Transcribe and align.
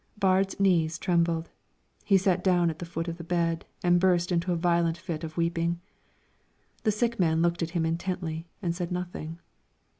Baard's 0.19 0.59
knees 0.59 0.97
trembled; 0.97 1.51
he 2.03 2.17
sat 2.17 2.43
down 2.43 2.71
at 2.71 2.79
the 2.79 2.87
foot 2.87 3.07
of 3.07 3.17
the 3.17 3.23
bed 3.23 3.65
and 3.83 3.99
burst 3.99 4.31
into 4.31 4.51
a 4.51 4.55
violent 4.55 4.97
fit 4.97 5.23
of 5.23 5.37
weeping. 5.37 5.79
The 6.81 6.91
sick 6.91 7.19
man 7.19 7.43
looked 7.43 7.61
at 7.61 7.69
him 7.77 7.85
intently 7.85 8.47
and 8.63 8.75
said 8.75 8.91
nothing. 8.91 9.37